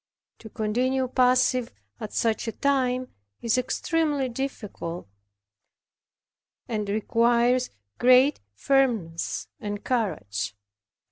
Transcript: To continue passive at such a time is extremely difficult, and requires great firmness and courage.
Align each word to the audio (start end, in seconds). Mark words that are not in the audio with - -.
To 0.39 0.49
continue 0.49 1.07
passive 1.07 1.71
at 1.99 2.11
such 2.11 2.47
a 2.47 2.51
time 2.51 3.13
is 3.39 3.55
extremely 3.55 4.29
difficult, 4.29 5.07
and 6.67 6.89
requires 6.89 7.69
great 7.99 8.39
firmness 8.55 9.47
and 9.59 9.83
courage. 9.83 10.55